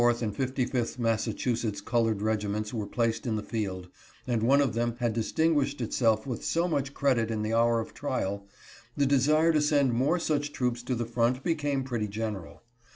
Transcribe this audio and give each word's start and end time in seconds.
them. 0.01 0.07
After 0.09 0.25
the 0.25 0.63
54th 0.63 0.63
and 0.63 0.71
55th 0.71 0.97
Massachusetts 0.97 1.79
colored 1.79 2.21
regiments 2.23 2.73
were 2.73 2.87
placed 2.87 3.27
in 3.27 3.35
the 3.35 3.43
field, 3.43 3.87
and 4.25 4.41
one 4.41 4.59
of 4.59 4.73
them 4.73 4.95
had 4.99 5.13
distinguished 5.13 5.79
itself 5.79 6.25
"with 6.25 6.43
so 6.43 6.67
much 6.67 6.95
credit 6.95 7.29
in 7.29 7.43
the 7.43 7.53
hour 7.53 7.79
of 7.79 7.93
trial, 7.93 8.47
the 8.97 9.05
desire 9.05 9.53
to 9.53 9.61
send 9.61 9.93
more 9.93 10.17
such 10.17 10.53
troops 10.53 10.81
to 10.81 10.95
the 10.95 11.05
front 11.05 11.43
became 11.43 11.83
pretty 11.83 12.07
general. 12.07 12.63